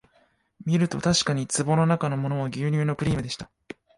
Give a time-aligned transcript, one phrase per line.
[0.65, 3.51] みるとたしかに壺のなかのものは牛乳のクリームでした